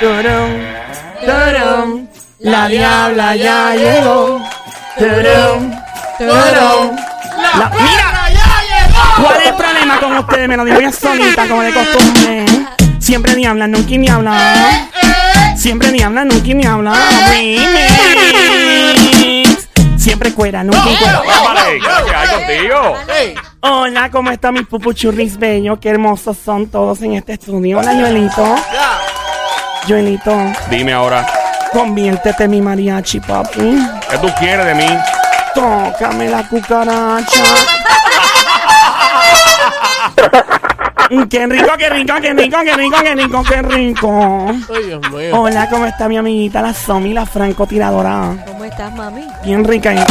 [0.00, 0.52] Turum,
[1.24, 2.06] turum,
[2.40, 4.40] la diabla ya llegó.
[4.98, 5.70] Turum,
[6.18, 6.96] turum.
[7.40, 8.12] La- ¡Mira!
[9.16, 10.48] ¿Cuál es el problema con ustedes?
[10.48, 12.44] Me lo digo ya solita, como de costumbre.
[12.98, 14.88] Siempre ni hablan, nunca ni hablan.
[15.56, 16.94] Siempre ni hablan, nunca ni hablan.
[19.96, 21.22] Siempre cuera, nunca cuera.
[22.04, 22.96] ¿qué hay contigo?
[23.60, 25.78] Hola, ¿cómo están mis pupuchurris bellos?
[25.80, 27.78] Qué hermosos son todos en este estudio.
[27.78, 28.56] Hola, Joelito.
[29.86, 30.34] Joelito,
[30.70, 31.26] Dime ahora,
[31.72, 33.78] conviértete en mi mariachi, papi.
[34.10, 34.86] ¿qué tú quieres de mí?
[35.54, 37.42] Tócame la cucaracha.
[41.08, 44.46] Mm, Qué rico, qué rico, qué rico, qué rico, qué rico, qué rico.
[44.74, 45.40] Ay, Dios mío.
[45.40, 48.34] Hola, ¿cómo está mi amiguita la Somi, la francotiradora?
[48.44, 49.24] ¿Cómo estás, mami?
[49.44, 49.94] Bien rica.
[49.94, 50.04] ¿eh?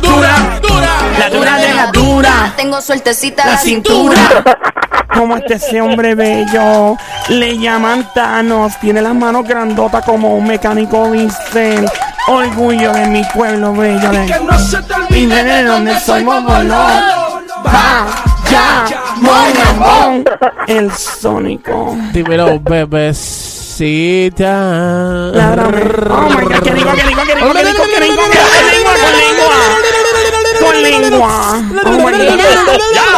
[0.00, 0.88] Dura, dura.
[1.18, 2.52] La dura de la dura.
[2.56, 4.16] Tengo sueltecita La cintura.
[5.18, 6.96] Como este ese hombre bello.
[7.28, 8.78] Le llaman Thanos.
[8.80, 11.90] Tiene las manos grandotas como un mecánico Diesel.
[12.28, 14.10] Orgullo de mi pueblo bello.
[14.12, 14.32] De...
[15.10, 16.70] Y de donde soy Mogolón.
[17.66, 18.06] Va,
[18.48, 18.84] ya,
[19.16, 20.24] mon,
[20.68, 21.96] El sónico.
[22.12, 24.52] Dímelo, bebecita.
[25.34, 25.82] Lábrame.
[26.10, 28.54] Oh my god, qué rico, qué rico, qué rico, qué rico, qué rico, qué rico,
[28.54, 29.56] con lengua, con lengua.
[30.60, 31.34] Con lengua.
[31.84, 33.17] Oh my god.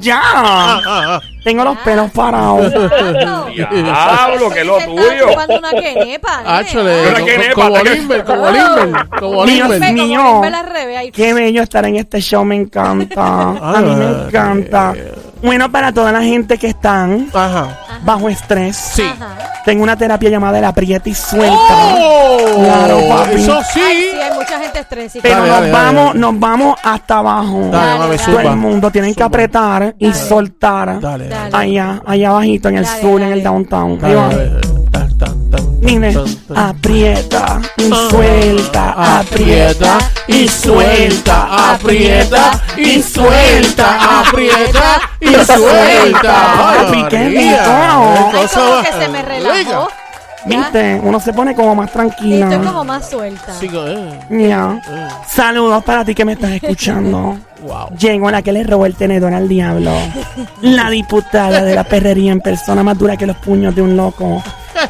[0.00, 0.20] Ya.
[0.22, 2.72] Ah, ah, Tengo los pelos parados.
[3.54, 5.28] Diablo, que es lo Se está tuyo.
[5.30, 6.62] chupando una quenepa, ah.
[6.62, 6.68] nene.
[6.68, 9.78] Áchale, co- como que- Limber, como Limber, como Dios Limber.
[9.80, 10.42] Como mío.
[10.72, 11.10] Revés, ahí.
[11.12, 13.20] Qué bello estar en este show, me encanta.
[13.76, 14.24] A mí me Ay.
[14.26, 14.94] encanta.
[15.42, 17.68] Bueno, para toda la gente que están Ajá.
[18.02, 19.02] bajo estrés, Sí.
[19.02, 19.62] Ajá.
[19.64, 21.94] tengo una terapia llamada el aprieta y suelta.
[21.98, 22.38] ¡Oh!
[22.62, 23.34] Claro, papi.
[23.42, 23.80] Eso Ay, sí.
[24.12, 25.22] sí, hay mucha gente estresada.
[25.22, 26.18] Pero Dale, nos dale, vamos, dale.
[26.20, 27.60] nos vamos hasta abajo.
[27.70, 28.18] Dale, Dale, mami, dale.
[28.18, 28.56] Todo el zumba.
[28.56, 31.00] mundo tienen que apretar y soltar.
[31.00, 31.28] Dale.
[31.28, 31.56] Dale.
[31.56, 33.32] Allá, allá abajito en el Dale, sur, en dale.
[33.34, 33.92] el downtown.
[33.92, 34.28] Ahí Dale, va.
[34.28, 34.69] dale, tan,
[35.80, 36.56] tan.
[36.56, 46.84] aprieta y suelta, aprieta y suelta, aprieta y suelta, aprieta y suelta.
[46.84, 47.60] Papi, qué rico.
[47.66, 49.99] Ay, como que se me relajó.
[50.46, 52.58] Viste, uno se pone como más estoy tranquila.
[52.62, 53.52] como más suelta.
[53.58, 54.80] Sí, eh, Ya.
[54.88, 55.08] eh.
[55.28, 57.38] Saludos para ti que me estás escuchando.
[57.60, 57.90] Wow.
[57.98, 59.92] Llegó la que le robó el tenedor al diablo.
[60.62, 64.42] La diputada de la perrería en persona más dura que los puños de un loco.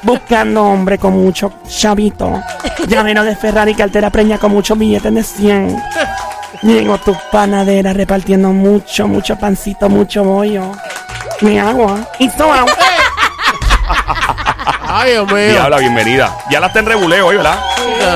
[0.05, 2.41] Buscando hombre con mucho chavito.
[2.87, 5.83] Llavero de Ferrari, cartera preña con muchos billetes de 100.
[6.63, 10.71] Llegó tu panadera repartiendo mucho, mucho pancito, mucho bollo.
[11.41, 12.09] Mi agua.
[12.21, 12.67] Y soba.
[14.93, 15.37] Ay, Dios mío.
[15.53, 16.37] Diabla, bienvenida.
[16.51, 17.61] Ya la está en rebuleo hoy, ¿verdad?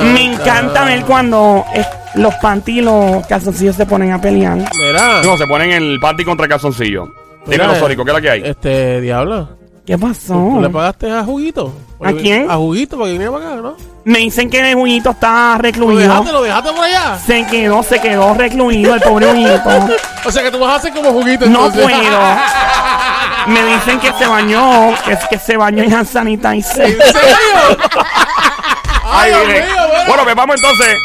[0.02, 4.56] Me encanta ver cuando eh, los panty y los calzoncillos se ponen a pelear.
[4.56, 5.22] Mira.
[5.22, 7.12] No, se ponen el panty contra el calzoncillo.
[7.46, 8.42] Dímelo, Sónico, ¿qué es la que hay?
[8.44, 9.50] Este, diablo.
[9.86, 10.58] ¿Qué ¿Tú pasó?
[10.60, 11.72] le pagaste a Juguito?
[12.04, 12.50] ¿A quién?
[12.50, 13.76] A Juguito, porque viniera para acá, ¿no?
[14.04, 16.00] Me dicen que el Huguito está ¿Lo recluido.
[16.00, 17.18] dejaste, lo dejaste por allá?
[17.24, 19.70] Se quedó, se quedó recluido el pobre Huguito.
[20.26, 21.46] O sea que tú vas a hacer como Juguito.
[21.46, 21.88] No puedo.
[23.46, 26.86] Me dicen que se bañó, que, que se bañó en hand sanitizer.
[26.86, 27.78] ¿En serio?
[29.06, 30.04] Ay, Dios mío, bueno.
[30.08, 30.96] Bueno, pues vamos entonces.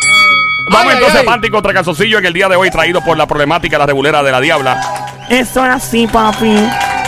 [0.72, 3.18] Vamos Ay, entonces ay, a Panty contra Calzoncillo en el día de hoy traído por
[3.18, 4.80] la problemática la regulera de la Diabla.
[5.30, 6.56] Eso es así, papi.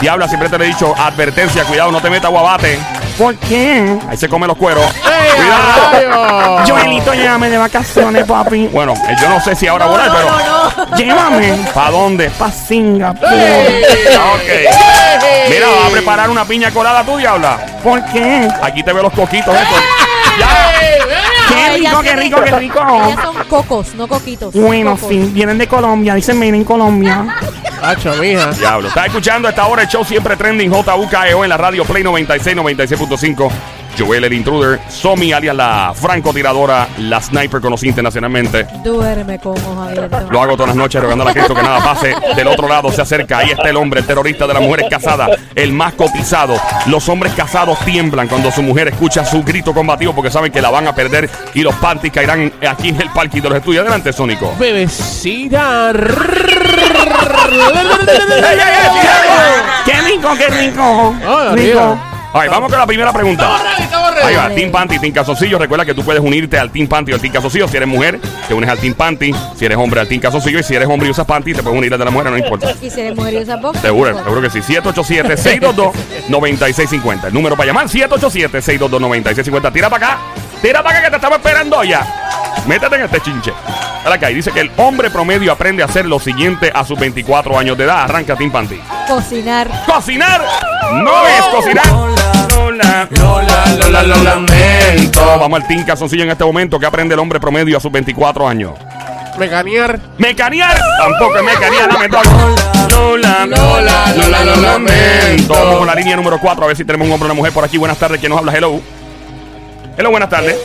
[0.01, 2.78] Diabla, siempre te lo he dicho, advertencia, cuidado, no te metas guabate.
[3.21, 3.99] ¿Por qué?
[4.09, 4.83] Ahí se come los cueros.
[4.95, 6.65] ¡Ey, Cuidado.
[6.67, 8.67] Joelito, llévame de vacaciones, papi.
[8.67, 10.29] Bueno, eh, yo no sé si ahora No, volar, no, pero.
[10.29, 10.97] no, no.
[10.97, 12.29] Llévame ¿Para dónde?
[12.31, 13.29] pa' Singapur.
[13.31, 13.83] ¡Ey!
[14.33, 15.49] Ok.
[15.49, 17.57] Mira, vas a preparar una piña colada tú, Diabla.
[17.83, 18.47] ¿Por qué?
[18.63, 19.77] Aquí te veo los coquitos, estos.
[20.39, 20.47] Ya.
[21.61, 22.79] Qué rico, qué rico, qué rico.
[23.05, 24.53] Ellas son cocos, no coquitos.
[24.53, 25.09] Bueno, Cocos.
[25.09, 27.25] sí, vienen de Colombia, dicen vienen en Colombia.
[27.81, 28.51] Hacho, mija.
[28.51, 28.88] Diablo.
[28.89, 32.55] Estás escuchando a esta hora el show siempre trending JUKEO en la radio Play 96,
[32.55, 33.51] 96.5.
[33.97, 38.68] Joel el Intruder, Somi alias la francotiradora, la sniper conocida internacionalmente.
[38.84, 40.31] Duerme con ojos abiertos.
[40.31, 42.16] Lo hago todas las noches rogando a Cristo que nada pase.
[42.35, 43.40] Del otro lado se acerca.
[43.40, 46.56] Ahí está el hombre, el terrorista de las mujeres casadas, el más cotizado.
[46.88, 50.69] Los hombres casados tiemblan cuando su mujer escucha su grito combativo porque saben que la
[50.69, 53.81] van a perder y los panties caerán aquí en el parque de los estudios.
[53.81, 54.54] Adelante, Sónico.
[54.60, 55.92] Bebecita.
[59.86, 61.15] ¡Qué rico, qué rico!
[61.27, 61.98] Hola, rico.
[62.33, 63.57] Ay, vamos con la primera pregunta.
[64.23, 65.57] Ahí va, Team Panty, Team Calzoncillo.
[65.57, 67.68] Recuerda que tú puedes unirte al Team Panty o al Team Calzoncillo.
[67.68, 69.33] Si eres mujer, te unes al Team Panty.
[69.56, 70.59] Si eres hombre, al Team Calzoncillo.
[70.59, 72.38] Y si eres hombre y usas Panty, te puedes unir al de la mujer, no
[72.38, 72.73] importa.
[72.81, 73.79] Y si eres mujer y usas box.
[73.79, 74.59] Seguro, seguro que sí.
[74.62, 77.25] 787-622-9650.
[77.25, 79.73] El número para llamar, 787-622-9650.
[79.73, 80.19] Tira para acá.
[80.62, 82.06] Tira para acá que te estamos esperando ya.
[82.67, 83.51] Métete en este chinche.
[84.06, 87.57] Acá, y dice que el hombre promedio aprende a hacer lo siguiente a sus 24
[87.57, 88.03] años de edad.
[88.03, 88.79] Arranca Team Panty.
[89.07, 89.69] Cocinar.
[89.85, 90.41] Cocinar
[90.94, 91.85] no es cocinar.
[92.81, 93.07] Lola.
[93.12, 95.25] Lola, Lola, lo lamento.
[95.39, 96.80] Vamos al Team Calzoncillo en este momento.
[96.80, 98.74] ¿Qué aprende el hombre promedio a sus 24 años?
[99.38, 100.00] Mecanear.
[100.18, 100.78] Mecanear.
[101.00, 102.30] Tampoco es mecanear, lamentable.
[102.92, 105.54] Lola, Lola, Lola, lo lamento.
[105.54, 107.54] Vamos con la línea número 4 a ver si tenemos un hombre o una mujer
[107.54, 107.78] por aquí.
[107.78, 108.19] Buenas tardes.
[108.19, 108.54] ¿Quién nos habla?
[108.56, 108.80] Hello.
[109.98, 110.57] Hello, buenas tardes.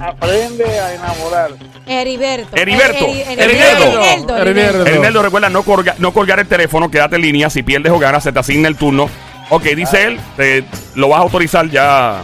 [0.00, 1.50] Aprende a enamorar.
[1.86, 2.56] Heriberto.
[2.56, 3.06] Heriberto.
[3.06, 4.36] Eri- Eri- Heriberto.
[4.36, 4.86] Heriberto.
[4.86, 5.22] Heriberto.
[5.22, 7.48] Recuerda no, colga- no colgar el teléfono, quédate en línea.
[7.50, 9.08] Si pierdes o ganas, se te asigna el turno.
[9.50, 10.64] Ok, dice él, te-
[10.96, 12.22] lo vas a autorizar ya.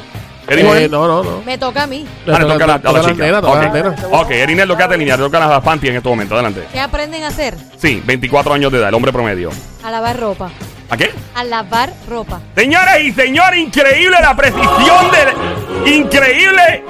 [0.49, 0.91] ¿Qué dijo Eh, él?
[0.91, 1.43] no, no, no.
[1.47, 2.05] Me toca a mí.
[2.27, 3.25] Ah, le toca a la, a la toca a chica.
[3.25, 3.75] nena, toca a la Ok.
[3.75, 3.97] nena.
[4.11, 5.17] Ok, Erineldo, quédate en línea.
[5.17, 6.35] Te tocan las panties en este momento.
[6.35, 6.67] Adelante.
[6.73, 7.57] ¿Qué aprenden a hacer?
[7.77, 9.51] Sí, 24 años de edad, el hombre promedio.
[9.85, 10.51] A lavar ropa.
[10.91, 11.11] ¿A qué?
[11.37, 12.41] A lavar ropa.
[12.57, 15.95] Señoras y señores, increíble la precisión del.
[15.95, 16.85] Increíble.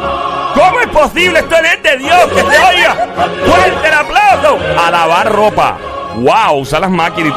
[0.55, 1.39] ¿Cómo es posible?
[1.41, 3.09] Esto es de Dios que se oiga.
[3.47, 4.59] Fuerte el aplauso.
[4.79, 5.79] A lavar ropa.
[6.17, 7.35] Wow, usar las máquinas.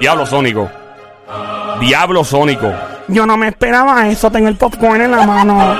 [0.00, 0.70] Diablo sónico.
[1.80, 2.72] Diablo sónico.
[3.08, 4.30] Yo no me esperaba eso.
[4.30, 5.76] Tengo el popcorn en la mano.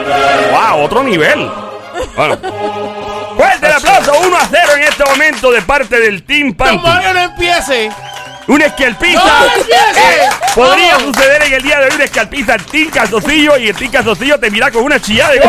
[0.50, 1.50] Wow, otro nivel.
[2.16, 2.36] Bueno.
[3.36, 4.12] Fuerte el aplauso.
[4.26, 6.78] 1 a 0 en este momento de parte del Team ¡No, Panty.
[6.86, 7.90] Mario, no empiece!
[8.46, 9.20] Un escalpista.
[9.24, 10.28] ¡No empiece!
[10.54, 11.16] Podría Vamos.
[11.16, 14.38] suceder en el día de hoy un escalpista al Team Calzoncillo y el Team Calzoncillo
[14.38, 15.40] te mira con una chillada de.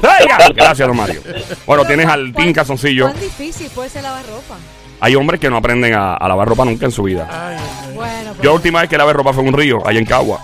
[0.00, 0.38] Traiga.
[0.54, 1.22] Gracias, don Mario.
[1.66, 3.10] Bueno, tienes al Team Calzoncillo.
[3.10, 4.56] ¿Cuán difícil puede ser lavar ropa?
[5.00, 7.26] Hay hombres que no aprenden a, a lavar ropa nunca en su vida.
[7.30, 7.56] Ay,
[7.88, 10.04] ay, Bueno, Yo la última vez que lavé ropa fue en un río, allá en
[10.06, 10.40] Cagua.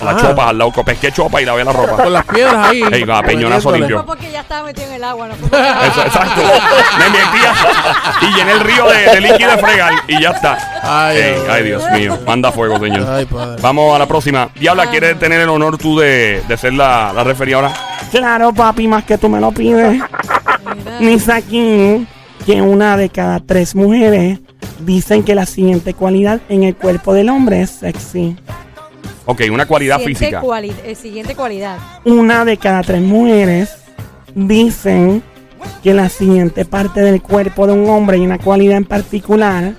[0.00, 0.28] A las Ah.
[0.28, 2.02] chopas al lado, pesqué chopa y lavé la ropa.
[2.02, 2.82] Con las piedras ahí.
[2.90, 4.06] Ey, con a peñonazo limpio.
[4.06, 6.40] porque ya estaba metido en el agua, no Eso, exacto.
[6.98, 7.52] Me metía
[8.22, 10.56] y llené el río de, de líquido de fregar y ya está.
[10.82, 12.18] Ay, Ey, ay, ay, Dios mío.
[12.26, 13.06] Manda fuego, señor.
[13.10, 13.60] Ay, padre.
[13.60, 14.48] Vamos a la próxima.
[14.54, 17.72] Diabla, ¿quieres tener el honor tú de, de ser la, la referida ahora?
[18.10, 20.00] Claro, papi, más que tú me lo pides.
[20.86, 20.98] Mira.
[20.98, 22.06] Dice aquí
[22.50, 24.40] que una de cada tres mujeres
[24.80, 28.36] dicen que la siguiente cualidad en el cuerpo del hombre es sexy.
[29.26, 30.40] Ok, una cualidad Siguiente física.
[30.42, 31.78] cuali- eh, siguiente cualidad.
[32.04, 33.70] Una de cada tres mujeres
[34.34, 35.22] dicen
[35.84, 39.74] que la siguiente parte del cuerpo de un hombre y una cualidad en particular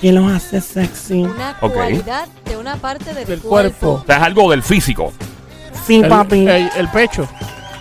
[0.00, 1.22] que los hace sexy.
[1.24, 1.74] Una Ok.
[1.74, 3.48] cualidad de una parte del, Del cuerpo.
[3.88, 4.02] cuerpo.
[4.02, 5.12] O sea, es algo del físico.
[5.86, 6.48] Sí, El, papi.
[6.48, 7.28] el- el pecho.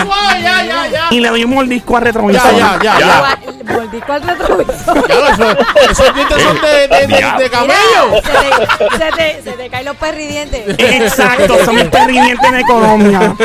[1.11, 2.55] Y le doy un mordisco al retrovisor.
[2.55, 3.07] Ya, ya, ya, Ya.
[3.45, 3.56] ya.
[3.67, 4.97] Mordisco al retrovisor.
[5.09, 5.57] Eso-
[5.91, 8.07] Esos dientes son de, de, de, de camello.
[8.11, 10.75] Mira, se, te, se, te, se te caen los perridientes.
[10.79, 13.35] Exacto, son mis perridientes de Colombia.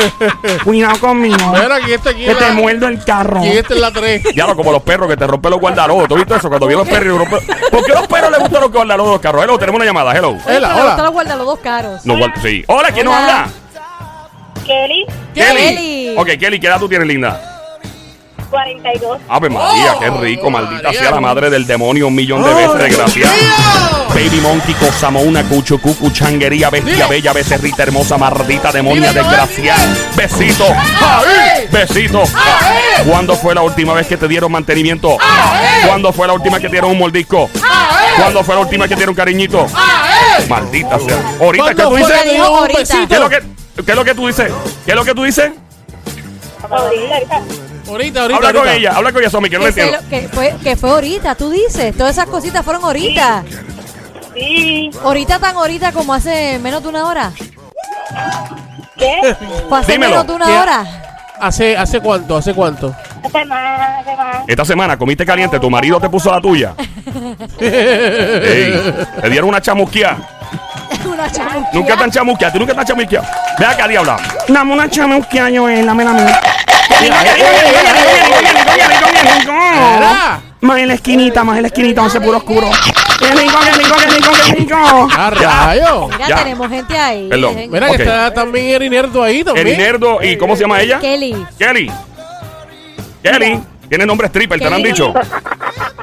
[0.63, 1.37] Cuidado conmigo.
[1.53, 2.25] Mira, aquí está aquí.
[2.25, 3.39] Que te la- muerdo el carro.
[3.39, 4.23] Aquí está en la 3.
[4.35, 6.07] Ya lo como los perros que te rompen los guardalodos.
[6.07, 6.49] ¿Tú viste eso?
[6.49, 7.15] Cuando vi los perros.
[7.15, 9.43] y rompen- ¿Por qué los perros les gustan los guardalodos de los carros?
[9.43, 10.11] Hello, tenemos una llamada.
[10.15, 10.29] Hello.
[10.31, 10.83] Hola, Pero le hola.
[10.85, 12.05] gustan los guardalos caros.
[12.05, 12.63] No, sí.
[12.67, 13.41] Hola, ¿quién nos Hola.
[13.43, 13.53] habla?
[14.65, 16.15] Kelly, Kelly.
[16.17, 17.52] Ok, Kelly, ¿qué edad tú tienes, linda?
[18.53, 19.17] 42.
[19.27, 20.99] Ave María, Oh, qué rico, maldita María.
[20.99, 23.33] sea la madre del demonio un millón de Oh, veces, desgraciada.
[23.33, 24.07] Dios.
[24.09, 27.07] Baby Monkey, Cosamona, Cucho, Cucu, Changuería, Bestia.
[27.07, 29.95] Bella, Becerrita Hermosa, Mardita, Demonia, desgraciada.
[30.15, 30.65] Besito.
[30.67, 31.67] Ahí.
[31.71, 32.21] Besito.
[32.21, 33.09] Ahí.
[33.09, 35.17] ¿Cuándo fue la última vez que te dieron mantenimiento?
[35.19, 35.87] Ahí.
[35.87, 37.49] ¿Cuándo fue la última que te dieron un mordisco?
[38.17, 39.65] ¿Cuándo fue la última que te dieron cariñito?
[39.73, 40.47] Ahí.
[40.47, 41.17] Maldita sea.
[41.41, 42.17] Ahorita, ¿qué ¿Cuándo tú dices?
[43.07, 43.39] ¿Qué es lo que,
[43.83, 44.51] qué es lo que tú dices?
[44.85, 45.51] ¿Qué es lo que tú dices?
[47.87, 48.37] Ahorita, ahorita.
[48.47, 49.97] Habla con ella, habla con ella, Somi, que no le entiendo.
[50.01, 51.95] lo- que fue, que fue ahorita, tú dices.
[51.97, 53.43] Todas esas cositas fueron ahorita.
[54.35, 54.89] Sí.
[55.03, 57.31] Ahorita tan ahorita como hace menos de una hora.
[58.97, 59.35] ¿Qué?
[59.69, 60.11] Fue hace Dímelo.
[60.11, 60.57] menos de una ¿Qué?
[60.57, 60.85] hora.
[61.39, 62.37] ¿Hace, ¿Hace cuánto?
[62.37, 62.95] ¿Hace cuánto?
[63.23, 64.37] Más, hace más.
[64.47, 66.73] Esta semana comiste caliente, tu marido te puso la tuya.
[67.59, 70.17] Ey, te dieron una chamusquia.
[71.05, 71.69] una chamusquía.
[71.73, 73.27] Nunca te han chamusqueado, tú nunca te han chamusqueado.
[73.59, 74.17] Ve acá, diabla.
[74.47, 76.41] Dame una chamusquia, yo, eh, dame la mía.
[80.61, 82.69] Más en la esquinita, más en la esquinita, donde se puro oscuro.
[83.19, 85.07] ¡Qué rico, qué rico, qué rico, qué rico!
[85.17, 86.07] ¡A rayo!
[86.07, 86.35] Mira, Ya.
[86.37, 87.27] tenemos gente ahí.
[87.29, 87.55] Perdón.
[87.55, 87.97] Dejen- Mira Ok.
[87.97, 89.67] que está también Eri Nerdo ahí también.
[89.67, 90.99] Eri Nerdo, ¿y cómo se llama ella?
[90.99, 91.35] Kelly.
[91.59, 91.91] Kelly.
[93.21, 93.59] Kelly.
[93.93, 95.13] Tiene nombre stripper, ¿te lo han dicho?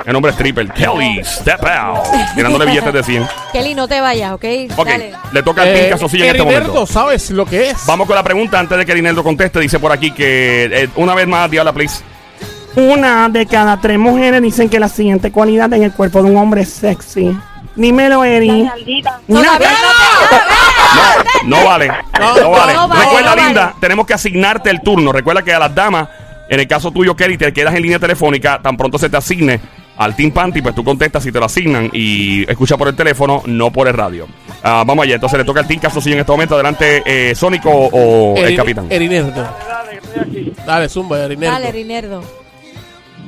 [0.06, 0.72] El nombre stripper.
[0.72, 1.98] Kelly, step out.
[2.36, 3.26] Tirándole billetes de 100.
[3.52, 4.44] Kelly, no te vayas, ¿ok?
[4.76, 5.12] Ok, Dale.
[5.32, 6.86] le toca al Eh, Team Casosilla en este momento.
[6.86, 7.84] ¿sabes lo que es?
[7.86, 9.58] Vamos con la pregunta antes de que Rinaldo conteste.
[9.58, 12.04] Dice por aquí que eh, una vez más, Diabla, please.
[12.76, 16.36] Una de cada tres mujeres dicen que la siguiente cualidad en el cuerpo de un
[16.36, 17.36] hombre es sexy.
[17.74, 18.70] Dímelo, Eri.
[19.26, 19.58] no No, no
[21.64, 21.88] vale.
[22.20, 22.72] No, No, vale.
[23.00, 23.76] Recuerda, no Linda, vale.
[23.80, 25.10] tenemos que asignarte el turno.
[25.10, 26.06] Recuerda que a las damas,
[26.50, 28.60] en el caso tuyo, Kelly, te quedas en línea telefónica.
[28.60, 29.58] Tan pronto se te asigne
[29.96, 33.42] al Team Panty, pues tú contestas si te lo asignan y escucha por el teléfono,
[33.46, 34.26] no por el radio.
[34.62, 35.14] Ah, vamos allá.
[35.14, 36.54] Entonces le toca al Team Casosilla en este momento.
[36.54, 38.86] Adelante, eh, Sónico o el Eri- capitán.
[38.90, 39.40] Heriberto.
[39.42, 40.52] Dale, que estoy aquí.
[40.66, 41.52] Dale, zumba, Heriberto.
[41.52, 42.39] Dale, Rinerdo.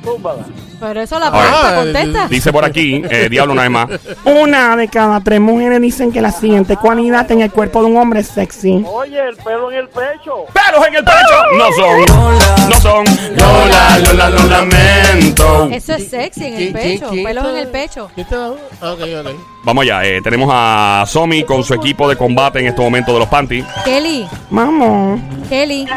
[0.03, 0.43] Túmbala.
[0.79, 2.27] Pero eso la Ah, pregunta contesta.
[2.27, 3.89] Dice por aquí, eh, Diablo una vez más.
[4.25, 7.97] Una de cada tres mujeres dicen que la siguiente cualidad en el cuerpo de un
[7.97, 8.83] hombre es sexy.
[8.85, 10.45] Oye, el pelo en el pecho.
[10.53, 11.57] ¡Pelos en el pecho!
[11.57, 12.69] No son.
[12.69, 13.05] No son.
[13.37, 15.69] Lola, Lola, lo lamento.
[15.71, 17.09] Eso es sexy en el ¿Quién- quién- pecho.
[17.23, 18.11] Pelos en el pecho.
[18.13, 18.51] ¿Quién te da?
[18.81, 19.29] Ah, ok, ok.
[19.63, 23.19] Vamos allá, eh, tenemos a Somi con su equipo de combate en este momento de
[23.19, 23.63] los panty.
[23.85, 25.21] Kelly, Vamos.
[25.47, 25.87] Kelly.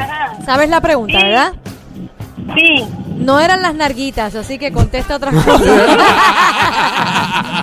[0.44, 1.52] ¿sabes la pregunta, verdad?
[2.54, 2.86] Sí.
[3.16, 5.62] No eran las narguitas, así que contesta otra cosa.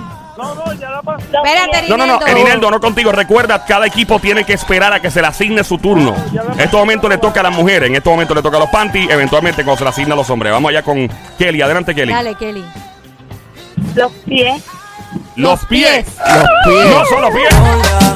[0.36, 1.26] No, no, ya la pasé.
[1.26, 2.26] Espérate, No, no, no, Rinaldo.
[2.26, 3.12] Erineldo, no contigo.
[3.12, 6.12] Recuerda, cada equipo tiene que esperar a que se le asigne su turno.
[6.54, 8.68] En este momento le toca a las mujeres, en este momento le toca a los
[8.68, 10.52] panty, eventualmente cuando se le asigna a los hombres.
[10.52, 11.08] Vamos allá con
[11.38, 11.62] Kelly.
[11.62, 12.12] Adelante, Kelly.
[12.12, 12.64] Dale, Kelly.
[13.94, 14.60] Los pies.
[15.36, 16.06] Los pies.
[16.18, 16.90] Los pies.
[16.90, 17.54] No son los pies.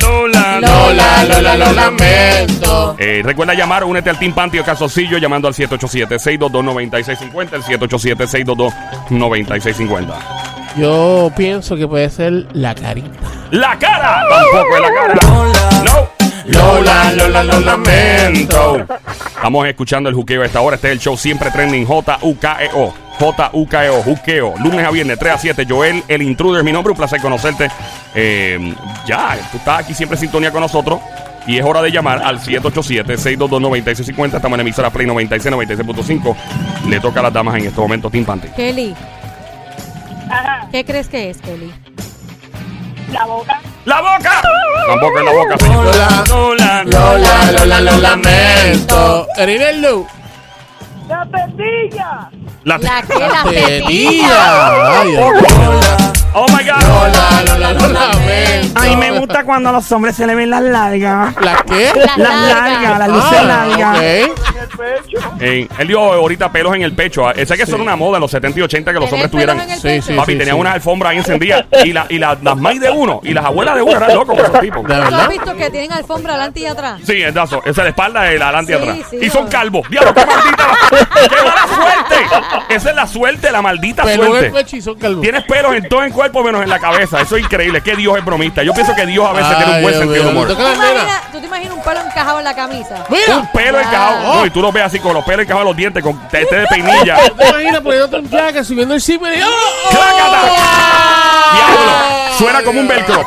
[0.01, 2.97] Lola, Lola, Lola, lo lamento.
[2.99, 10.15] Eh, recuerda llamar, únete al Team Panty o Calzoncillo llamando al 787-622-9650, el 787-622-9650.
[10.77, 13.09] Yo pienso que puede ser la carita.
[13.51, 14.23] ¡La cara!
[14.29, 15.15] Tampoco es la cara.
[15.85, 16.09] No.
[16.47, 18.87] Lola, Lola, lo lamento.
[19.35, 20.77] Estamos escuchando el juqueo a esta hora.
[20.77, 22.95] Este es el show siempre trending J-U-K-E-O.
[23.19, 24.55] J-U-K-E-O, juqueo.
[24.59, 25.67] Lunes a viernes, 3 a 7.
[25.69, 26.93] Joel, el intruder, es mi nombre.
[26.93, 27.69] Un placer conocerte.
[28.15, 28.75] Eh,
[29.07, 31.01] ya, tú estás aquí siempre en sintonía con nosotros.
[31.47, 34.37] Y es hora de llamar al 787-622-9650.
[34.37, 36.37] Estamos en emisora Play 96, 96.5.
[36.89, 38.49] Le toca a las damas en este momento, Team Panty.
[38.49, 38.95] Kelly,
[40.31, 40.69] Ajá.
[40.71, 41.73] ¿qué crees que es, Kelly?
[43.13, 43.59] La boca.
[43.87, 44.43] ¡La boca!
[44.87, 45.85] Tampoco es la boca, señor.
[45.87, 49.27] Lola, Lola, Lola, Lola, lo lamento.
[49.39, 50.07] Heriberto.
[51.09, 52.31] ¡La tetilla!
[52.65, 53.81] La, La que la Tetilla.
[53.81, 55.01] tetilla.
[55.01, 55.33] Ay, Dios.
[56.35, 56.83] Oh my God.
[56.83, 58.81] Lola, Lola, lo lamento.
[58.81, 61.35] Ay, me gusta cuando a los hombres se le ven las largas.
[61.41, 61.91] ¿La qué?
[61.95, 62.61] La Las larga.
[62.71, 63.99] largas, las luces Ah, largas.
[64.79, 64.87] Ok.
[64.87, 65.33] En el pecho.
[65.41, 67.29] Eh, él dio ahorita pelos en el pecho.
[67.29, 69.31] Ah, Sé que son una moda en los 70 y 80 que los ¿Tener hombres
[69.31, 69.81] tuvieran.
[69.81, 70.15] Sí, sí.
[70.15, 71.65] Papi, tenían unas alfombras ahí encendidas.
[71.85, 74.37] Y, la, y la- las maíz de uno y las abuelas de uno eran locos
[74.37, 74.87] con esos tipos.
[74.87, 77.01] ¿De ¿Tú has visto que tienen alfombra adelante y atrás?
[77.05, 77.59] Sí, es dazo.
[77.61, 79.07] Esa es la espalda y la adelante y Sí, atrás.
[79.11, 79.51] sí, y son no.
[79.51, 79.89] calvos.
[79.91, 80.67] Diablo, qué maldita.
[81.29, 82.75] ¡Qué mala suerte!
[82.75, 84.51] Esa es la suerte, la maldita Pero en el suerte.
[84.51, 85.23] pecho y son calvos.
[85.23, 87.21] Tienes pelos en todo el cuerpo menos en la cabeza.
[87.21, 87.81] Eso es increíble.
[87.81, 88.63] Que Dios es bromista.
[88.63, 90.49] Yo pienso que Dios a veces tiene un buen Dios sentido de humor.
[90.49, 90.85] ¿Tú, la nena.
[90.93, 93.05] imaginas- ¿Tú te imaginas un pelo encajado en la camisa?
[93.09, 93.37] Mira.
[93.39, 93.87] Un pelo Ya.
[93.87, 94.35] encajado.
[94.35, 96.57] No, y tú lo ves así con los pelos encajados en los dientes, con este
[96.57, 97.17] de peinilla.
[97.37, 99.43] ¿Te imaginas poniéndote un jacket, subiendo el zipper y...
[99.43, 99.49] ¡Oh!
[101.55, 101.93] Diablo.
[102.39, 103.27] Suena como un velcro.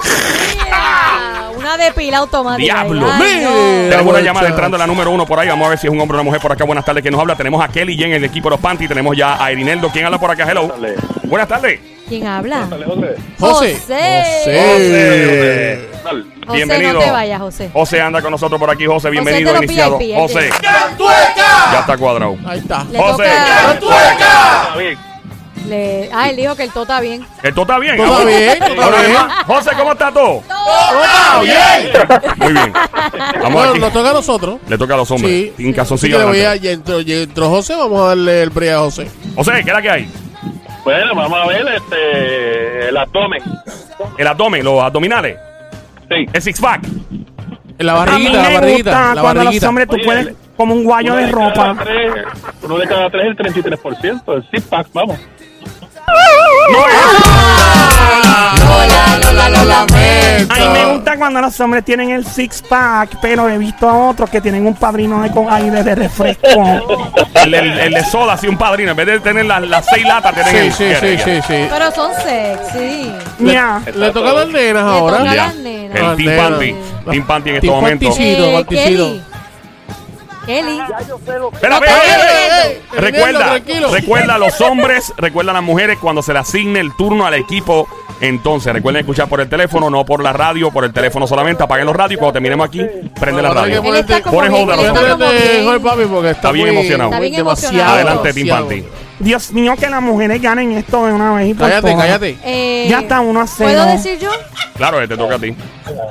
[1.57, 2.63] Una depila automática.
[2.63, 3.07] Diablo.
[3.11, 3.51] Ay, no.
[3.51, 3.89] Mira.
[3.89, 5.47] Tenemos una llamada entrando en la número uno por ahí.
[5.47, 6.63] Vamos a ver si es un hombre o una mujer por acá.
[6.63, 7.01] Buenas tardes.
[7.01, 7.35] ¿Quién nos habla?
[7.35, 8.87] Tenemos a Kelly Jen, el equipo de los Panty.
[8.87, 9.89] Tenemos ya a Erineldo.
[9.89, 10.49] ¿Quién habla por acá?
[10.49, 10.73] Hello.
[11.23, 11.79] Buenas tardes.
[12.07, 12.67] ¿Quién habla?
[13.39, 13.75] José.
[13.75, 13.75] José.
[13.79, 14.41] José.
[14.43, 15.90] José,
[16.51, 16.93] Bienvenido.
[16.93, 17.69] no te vayas, José.
[17.73, 18.85] José anda con nosotros por aquí.
[18.85, 19.55] José, bienvenido.
[19.57, 19.97] Iniciado.
[19.97, 20.39] VIP, el José.
[20.41, 22.35] de- Ya está cuadrado.
[22.45, 22.83] Ahí está.
[22.85, 23.23] Le José.
[25.67, 26.09] Le...
[26.11, 27.25] Ah, él dijo que el todo está bien.
[27.43, 27.95] ¿Esto está bien?
[27.95, 29.15] Todo Ah, bien, todo bien.
[29.45, 30.43] José, ¿cómo está todo?
[30.47, 31.91] ¡Todo bien!
[32.37, 32.73] Muy bien.
[32.73, 33.79] Vamos Bueno, aquí.
[33.79, 34.59] nos toca a nosotros.
[34.67, 35.31] Le toca a los hombres.
[35.31, 35.53] Sí.
[35.57, 39.09] Sin calzoncillo le voy a, entró, José, vamos a darle el break a José.
[39.35, 40.09] José, ¿qué es la que hay?
[40.83, 43.43] Bueno, vamos a ver este, el abdomen.
[44.17, 45.37] El abdomen, los abdominales.
[46.11, 46.27] Sí.
[46.33, 46.83] El six pack.
[47.77, 49.69] En la A mí barriguita, la barriguita, gusta la cuando los barriguita.
[49.69, 51.83] hombres tú Oye, puedes como un guayo de cada ropa.
[51.83, 52.13] tres-
[52.63, 54.33] uno de cada tres, el 33%.
[54.35, 55.17] El six pack, vamos.
[56.71, 57.60] No es.
[58.59, 60.53] Lola, Lola, lo lamento.
[60.53, 64.09] A mí me gusta cuando los hombres tienen el six pack, pero he visto a
[64.09, 66.47] otros que tienen un padrino de con aire de refresco.
[67.41, 68.91] El, el- el de soda, así un padrino.
[68.91, 70.95] En vez de tener las, las seis latas, tienen Sí, el.
[70.95, 71.67] sí, sí, sí, sí.
[71.71, 73.11] Pero son sexy.
[73.39, 75.17] Mira, Le toca a las nenas Le ahora.
[75.17, 75.45] toca a Ya.
[75.47, 75.97] las nenas.
[75.97, 76.37] El Team.
[76.37, 76.75] Panty.
[77.09, 78.05] Team Panty en este Team momento.
[78.09, 78.35] Panty, sí.
[78.37, 78.65] Eh.
[78.69, 79.23] Kelly.
[80.45, 80.77] Kelly.
[80.77, 81.79] Ya yo sé lo que Espera,
[82.93, 83.91] Recuerda, tranquilo.
[83.91, 87.33] recuerda a los hombres, recuerda a las mujeres cuando se le asigne el turno al
[87.35, 87.87] equipo.
[88.21, 91.63] Entonces, recuerden escuchar por el teléfono, no por la radio, por el teléfono solamente.
[91.63, 92.85] Apaguen los radios y cuando terminemos aquí,
[93.19, 93.81] prende la radio.
[93.81, 95.65] que Él está hold está bien.
[95.65, 97.09] Jorge, papi, porque está, Está bien muy- emocionado.
[97.11, 97.95] Está bien demasiado, emocionado.
[97.95, 98.67] Adelante, demasiado.
[98.67, 98.83] Panty.
[99.21, 102.05] Dios mío, que las mujeres ganen esto de una vez y por Cállate, todas.
[102.05, 102.37] cállate.
[102.43, 103.69] Eh, Ya está uno a cero.
[103.69, 104.29] ¿Puedo decir yo?
[104.75, 105.55] Claro, que te toca a ti.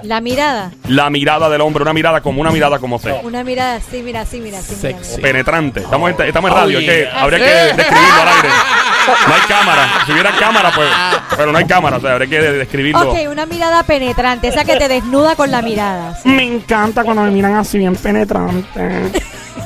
[0.04, 0.70] La mirada.
[0.88, 3.20] La mirada del hombre, una mirada como una mirada como sea.
[3.22, 4.76] Una mirada así, mira, así, mira, así.
[4.82, 5.20] mira, Sexy.
[5.20, 5.80] Penetrante.
[5.80, 7.44] Estamos en, estamos en radio, Oh, es que habría que
[7.76, 8.48] describirlo al aire.
[9.26, 9.88] No hay cámara.
[10.06, 10.88] Si hubiera cámara, pues.
[11.36, 13.10] Pero no hay cámara, o sea, habría que describirlo.
[13.10, 16.14] Ok, una mirada penetrante, esa que te desnuda con la mirada.
[16.22, 16.28] sí.
[16.28, 19.10] Me encanta cuando me miran así bien penetrante.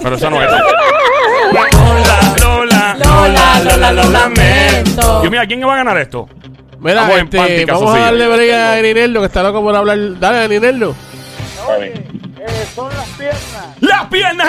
[0.02, 0.48] Pero eso no es.
[3.24, 5.20] Lola, Lola, Lola, Lola, lo lamento.
[5.20, 6.28] Dios mío, ¿quién va a ganar esto?
[6.78, 9.98] Mira, Vamos este, vamos a darle break a Grinello, que está loco por hablar.
[10.18, 10.94] Dale, Grinello.
[13.80, 14.46] ¡Las piernas!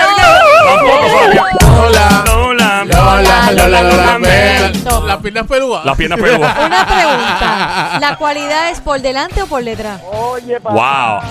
[0.66, 1.80] Tampoco son las piernas.
[1.80, 2.24] Hola.
[2.26, 5.08] Lola, Lola, Lola, lo Lola, lamento.
[5.08, 5.86] Las piernas peludas.
[5.86, 6.58] Las piernas peludas.
[6.58, 7.98] Una pregunta.
[8.02, 10.02] ¿La cualidad es por delante o por detrás?
[10.02, 11.22] Wow.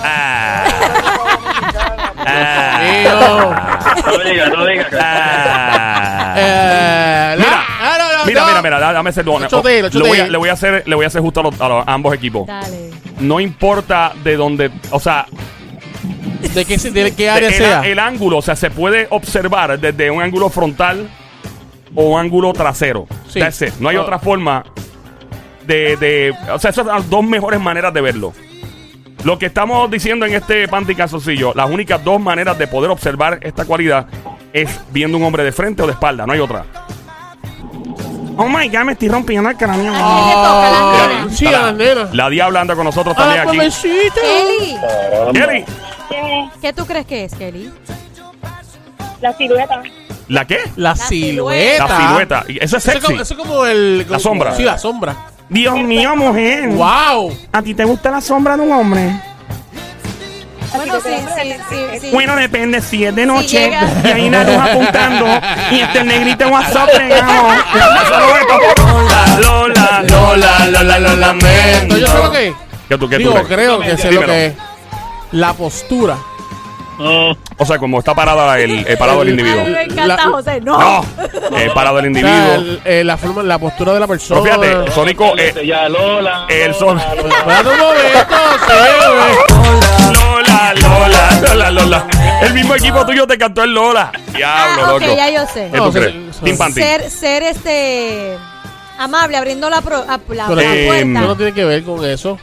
[2.25, 3.79] Ah.
[4.05, 4.87] No diga, no diga.
[4.99, 7.35] Ah.
[7.37, 8.47] Mira, ah, no, no, Mira, no.
[8.47, 9.39] mira, mira, dame hacerlo.
[9.39, 10.31] Lo choteé, lo le, voy a, choteé.
[10.31, 12.13] le voy a hacer, le voy a hacer justo a, los- a los- a ambos
[12.13, 12.47] equipos.
[12.47, 12.91] Dale.
[13.19, 15.25] No importa de dónde, o sea,
[16.53, 17.81] ¿De qué, se- de qué área el, sea?
[17.85, 21.09] el ángulo, o sea, se puede observar desde un ángulo frontal
[21.93, 23.07] o un ángulo trasero.
[23.29, 23.39] Sí.
[23.39, 23.73] That's it.
[23.79, 24.01] No hay Oh.
[24.03, 24.63] otra forma
[25.65, 28.33] de, de, o sea, esas son las dos mejores maneras de verlo.
[29.25, 33.39] Lo que estamos diciendo en este panty calzoncillo, las únicas dos maneras de poder observar
[33.41, 34.05] esta cualidad
[34.53, 36.63] es viendo un hombre de frente o de espalda, no hay otra.
[38.37, 39.91] Oh my god, me estoy rompiendo el cráneo.
[39.93, 42.13] ¿A quién le toca las Ah, sí, a las nenas.
[42.13, 43.57] La diabla anda con nosotros la también aquí.
[43.57, 44.21] pobrecita.
[44.21, 44.77] Kelly,
[45.33, 45.65] Kelly,
[46.09, 46.49] ¿Qué?
[46.61, 47.71] ¿qué tú crees que es, Kelly?
[49.21, 49.81] La silueta.
[50.27, 50.59] ¿la qué?
[50.75, 51.87] La, La silueta.
[51.87, 52.43] La silueta.
[52.47, 53.01] Y Eso es Eso es sexy.
[53.07, 54.05] como, eso es como el.
[54.07, 54.53] La sombra.
[54.55, 55.15] Sí, la sombra.
[55.49, 56.69] Dios mío, mujer.
[56.69, 57.37] ¡Wow!
[57.51, 59.21] ¿A ti te gusta la sombra de un hombre?
[60.75, 61.09] Bueno, sí,
[61.41, 62.09] sí, sí, sí.
[62.11, 63.87] Bueno, depende si es de noche llega.
[64.03, 65.25] y hay una luz apuntando
[65.71, 67.47] y este negrito en WhatsApp pegado.
[69.39, 71.97] Lola, Lola, Lola, lo lamento.
[71.97, 72.53] Yo sé lo que es.
[72.89, 73.47] ¿Qué tú, qué tú Digo, crees?
[73.47, 74.33] creo que sé lo Dímelo.
[74.33, 74.53] que es.
[75.31, 76.17] La postura.
[76.97, 79.65] O sea, como está parada el, parado el A mí individuo.
[79.65, 80.61] me encanta, La- José.
[80.61, 80.77] No.
[80.77, 82.55] No, parado el O sea, individuo.
[82.55, 84.41] el- eh, la forma, la postura de la persona.
[84.43, 86.45] Pero fíjate, Sónico, eh, ya Lola.
[86.49, 87.03] el son- Lola.
[87.37, 88.35] Espérate un momento,
[88.67, 92.07] sí, Lola, Lola, Lola, Lola.
[92.41, 94.11] El mismo equipo tuyo te cantó el Lola.
[94.33, 95.15] Diablo, Ah, ok, loco.
[95.15, 95.69] ya yo sé.
[95.71, 96.35] ¿Qué No, tú se- crees?
[96.35, 96.81] se- Team Panty.
[96.81, 98.37] Ser, ser este
[98.99, 101.35] amable, abriendo la, pro- a- la, Pero la Eh, eso no puerta.
[101.37, 102.37] tiene que ver con eso.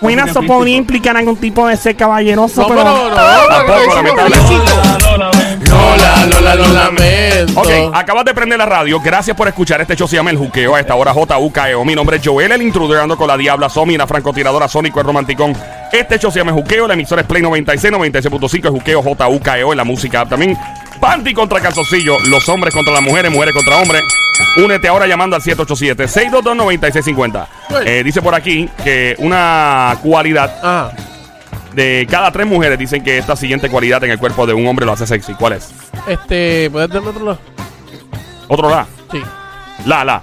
[0.00, 2.84] Bueno, eso podría implicar algún tipo de ser caballeroso, No, pero...
[2.84, 4.26] no.
[4.26, 4.64] Es físico.
[5.02, 5.30] Lola,
[5.68, 7.60] Lola, Lola, lo lamento.
[7.60, 9.00] Ok, acabas de prender la radio.
[9.00, 10.06] Gracias por escuchar este show.
[10.06, 10.74] Se llama El Juqueo.
[10.74, 11.84] A esta hora JUKEO.
[11.84, 15.06] Mi nombre es Joel, el intruder, ando con la Diabla Somi, la francotiradora Sónico, el
[15.06, 15.56] romanticón.
[15.92, 16.86] Este show se llama El Juqueo.
[16.86, 18.64] La emisora es Play 96, 96.5.
[18.66, 20.56] El Juqueo JUKEO en la música también.
[21.00, 22.18] Panty contra calzoncillo.
[22.28, 24.02] Los hombres contra las mujeres, mujeres contra hombres.
[24.56, 27.46] Únete ahora llamando al 787-622-9650.
[27.84, 30.92] Eh, dice por aquí que una cualidad Ajá.
[31.74, 34.86] de cada tres mujeres dicen que esta siguiente cualidad en el cuerpo de un hombre
[34.86, 35.34] lo hace sexy.
[35.34, 35.70] ¿Cuál es?
[36.06, 37.38] Este, ¿puedes darme otro lado?
[38.48, 38.86] Otro la.
[39.12, 39.22] Sí.
[39.86, 40.22] La, la.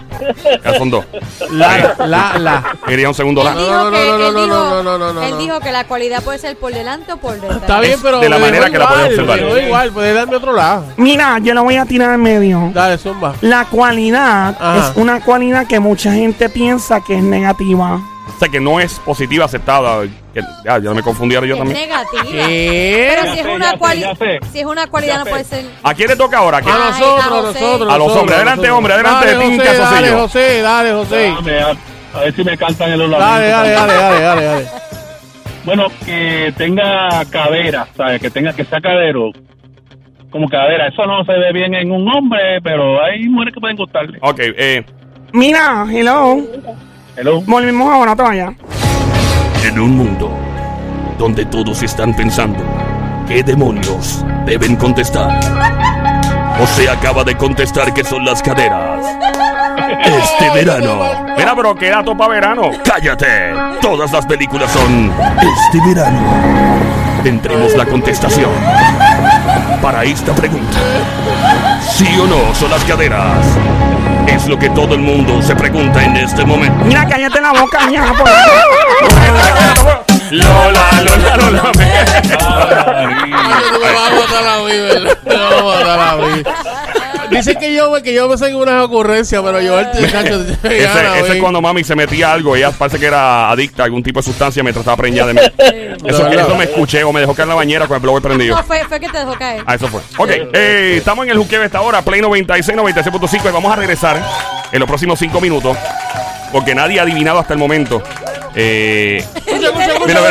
[0.64, 1.06] Ya son dos.
[1.52, 2.76] La, la, la.
[2.86, 3.54] Quería un segundo Él la.
[3.54, 5.60] No, dijo no, que, no, no, él no, dijo, no, no, no, no, él dijo
[5.60, 7.62] que la cualidad puede ser por delante o por detrás.
[7.62, 8.20] Está bien, pero.
[8.20, 9.40] de la me manera dejó que la puedes igual, observar.
[9.40, 10.86] me dejó igual, puedes darme otro lado.
[10.98, 12.72] Mira, yo lo voy a tirar en medio.
[12.74, 13.34] Dale, zumba.
[13.42, 14.90] La cualidad Ajá.
[14.92, 17.96] es una cualidad que mucha gente piensa que es negativa.
[18.28, 20.04] O sea, que no es positiva, aceptada.
[20.36, 21.88] Que- ya, ya me confundieron yo Es también.
[21.90, 22.24] negativa.
[22.24, 23.08] ¿Qué?
[23.10, 24.40] Pero si es sé, una ya sé, sé.
[24.52, 25.66] si es una cualidad no puede ser.
[25.82, 26.58] ¿A quién le toca ahora?
[26.58, 26.60] ¿A?
[26.60, 27.94] A nosotros, a a nosotros.
[27.94, 28.36] A los hombres.
[28.36, 30.12] Adelante, hombre, adelante, Dale, José, dale.
[30.12, 31.34] José, dale, José.
[32.14, 33.18] A, a ver si me cantan el Lola.
[33.18, 34.68] Dale, dale, dale, dale, dale, dale.
[35.64, 38.22] Bueno, que tenga cadera, ¿sabes?
[38.22, 39.32] Que tenga que sea cadero.
[40.32, 40.88] Como cadera.
[40.90, 44.20] Eso no se ve bien en un hombre, pero hay mujeres que pueden gustarle.
[44.22, 44.86] Ok, eh.
[45.32, 46.38] Mira, hello.
[47.16, 47.40] Hello.
[47.48, 48.54] Volvimos ahora todavía.
[49.66, 50.30] En un mundo
[51.18, 52.64] donde todos están pensando
[53.28, 55.40] qué demonios deben contestar.
[56.60, 59.04] José acaba de contestar que son las caderas.
[60.06, 61.26] Este verano.
[61.36, 62.70] Mira, pero qué dato para verano.
[62.84, 63.56] Cállate.
[63.82, 66.22] Todas las películas son este verano.
[67.24, 68.52] Tendremos la contestación
[69.82, 70.78] para esta pregunta.
[71.82, 73.44] ¿Sí o no son las caderas?
[74.36, 76.84] Es lo que todo el mundo se pregunta en este momento.
[76.84, 81.72] Mira, cállate la boca, ya, por Lola, Lola, Lola.
[81.72, 81.80] Tú
[83.80, 85.18] me vas a matar a mí, ¿verdad?
[85.26, 86.44] Me vas a matar a mí.
[87.32, 91.34] Dicen que yo, que yo me sé unas ocurrencias, pero yo el chacho Ese, ese
[91.36, 92.56] es cuando mami se metía algo.
[92.56, 95.42] Ella parece que era adicta a algún tipo de sustancia mientras estaba preñada de mí.
[96.06, 96.40] Eso, No, no.
[96.40, 98.56] eso me escuché o me dejó caer en la bañera con el blower prendido.
[98.56, 99.64] No, fue, fue que te dejó caer.
[99.66, 100.02] Ah, eso fue.
[100.18, 104.22] Ok, eh, estamos en el juqueo esta hora, Play 96, 96.5 y vamos a regresar
[104.72, 105.76] en los próximos 5 minutos
[106.52, 108.04] porque nadie ha adivinado hasta el momento.
[108.56, 110.22] Eh, Mira, mira, mira.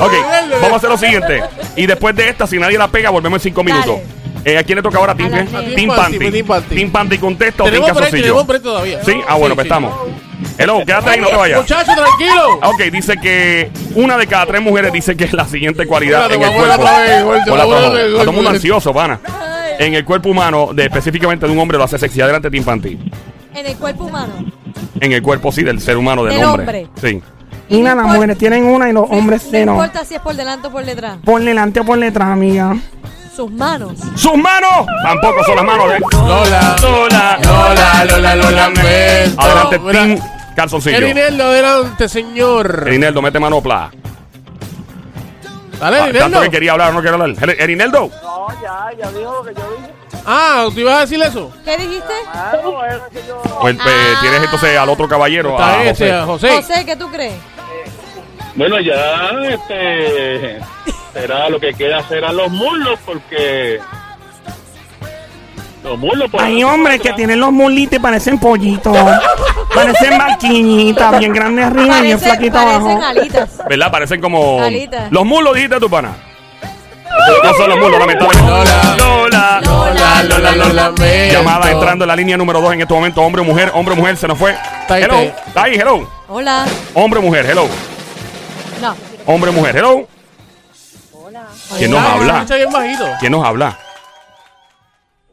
[0.00, 0.12] Ok,
[0.52, 1.42] vamos a hacer lo siguiente.
[1.76, 4.00] Y después de esta, si nadie la pega, volvemos en 5 minutos.
[4.46, 5.12] Eh, ¿A quién le toca ahora?
[5.14, 5.30] Team.
[5.30, 6.18] Team Panty.
[6.30, 6.74] Team Panty.
[6.76, 9.04] Team Panty contesta o Team tenemos break todavía.
[9.04, 9.68] Sí, ah, bueno, pues sí.
[9.68, 9.92] estamos.
[10.56, 11.60] Hello, quédate ahí, no te vayas.
[11.62, 12.60] Muchacho, tranquilo.
[12.62, 16.42] Ok, dice que una de cada tres mujeres dice que es la siguiente cualidad en
[16.42, 16.84] el cuerpo.
[17.50, 19.20] Hola, todo el mundo ansioso, pana.
[19.80, 22.20] En el cuerpo humano, de, específicamente de un hombre, lo hace sexy.
[22.20, 22.98] Adelante, Team Panty.
[23.52, 24.32] En el cuerpo humano.
[25.00, 26.86] En el cuerpo, sí, del ser humano, del, Del hombre.
[26.86, 26.88] hombre.
[27.00, 27.22] Sí.
[27.68, 29.72] Y nada, no las mujeres tienen una y los hombres No cero.
[29.72, 31.18] importa si es por delante o por detrás.
[31.24, 32.76] Por delante o por detrás, amiga.
[33.34, 33.98] Sus manos.
[34.14, 34.86] ¡Sus manos!
[35.02, 35.98] Tampoco son las manos de.
[36.12, 36.76] Lola.
[36.80, 37.38] Lola.
[37.44, 39.40] Lola, Lola, lo lamento.
[39.42, 40.18] Adelante, Team
[40.54, 40.96] Calzoncillo.
[40.96, 42.84] Erineldo, adelante, señor.
[42.86, 43.90] Erineldo, mete manopla.
[45.78, 46.40] Dale, Ah, Tanto Erineldo.
[46.42, 47.30] que quería hablar, no quiere hablar.
[47.36, 48.10] Eri- Erineldo.
[48.22, 49.92] No, ya, ya dijo lo que yo dije.
[50.26, 51.52] Ah, ¿tú ibas a decir eso?
[51.64, 52.12] ¿Qué dijiste?
[52.32, 53.40] Claro, es que yo...
[53.60, 54.18] Pues, eh, Ah.
[54.20, 55.90] tienes entonces al otro caballero, Está a José.
[55.90, 56.48] este, José.
[56.56, 57.34] José, ¿qué tú crees?
[58.56, 60.58] Bueno, ya este
[61.12, 63.78] será lo que queda serán los muslos porque
[65.84, 68.96] los muslos por Hay hombres que tienen los mulitos y parecen pollitos.
[69.74, 73.04] parecen marquiñitas, bien grandes arriba y bien Parecen, flaquitas parecen abajo.
[73.06, 73.58] alitas.
[73.68, 73.90] ¿Verdad?
[73.92, 74.60] Parecen como.
[74.62, 75.12] Alitas.
[75.12, 76.16] Los mulos, dijiste tu pana.
[77.42, 78.50] No son los mulos, lamentablemente.
[78.50, 78.96] Lola.
[78.96, 79.60] Lola.
[79.64, 81.32] Lola, Lola, lo lamento.
[81.32, 83.22] Llamada entrando en la línea número 2 en este momento.
[83.22, 84.56] Hombre o mujer, hombre o mujer, se nos fue.
[84.88, 85.20] Hello.
[85.20, 86.08] está ahí, hello.
[86.28, 86.66] Hola.
[86.94, 87.68] Hombre o mujer, hello.
[88.80, 88.94] No.
[89.26, 90.08] Hombre o mujer, hello.
[91.78, 92.46] ¿Quién nos habla?
[93.20, 93.78] ¿Quién nos habla?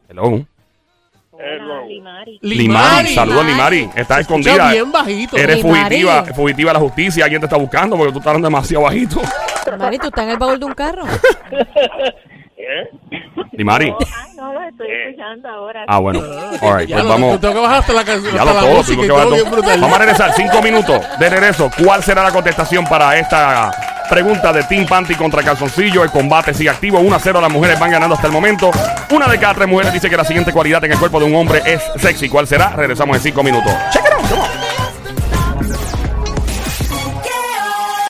[0.08, 0.44] Hello.
[1.30, 2.38] Hola, Limari.
[2.42, 3.14] Limari.
[3.14, 3.90] Saludos, Limari.
[3.94, 4.70] Estás escondida.
[4.70, 5.36] bien bajito.
[5.36, 5.82] Eres Limari.
[5.82, 7.24] fugitiva, fugitiva a la justicia.
[7.24, 9.20] Alguien te está buscando porque tú estás demasiado bajito.
[9.78, 11.04] Mari, tú estás en el baúl de un carro.
[13.52, 13.92] Limari.
[14.00, 15.84] Ay, no, lo estoy escuchando ahora.
[15.86, 16.20] Ah, bueno.
[16.62, 17.40] All right, Ya pues lo, vamos.
[17.40, 18.34] tengo que bajar hasta la canción.
[18.34, 19.62] Ya lo todo, y que bajar todo.
[19.80, 21.70] Vamos a regresar cinco minutos de regreso.
[21.84, 23.70] ¿Cuál será la contestación para esta
[24.08, 26.04] pregunta de Team Panty contra Calzoncillo?
[26.04, 26.98] El combate sigue activo.
[27.00, 28.70] 1 a 0 las mujeres van ganando hasta el momento.
[29.10, 31.34] Una de cada tres mujeres dice que la siguiente cualidad en el cuerpo de un
[31.34, 32.28] hombre es sexy.
[32.28, 32.70] ¿Cuál será?
[32.70, 33.72] Regresamos en cinco minutos.
[33.92, 34.63] Check it out, come on.